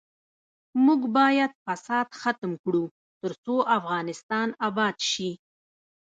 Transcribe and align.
موږ 0.85 1.01
باید 1.17 1.51
فساد 1.63 2.07
ختم 2.21 2.51
کړو، 2.63 2.83
ترڅو 3.21 3.55
افغانستان 3.77 4.47
اباد 4.67 4.95
شي. 5.11 5.31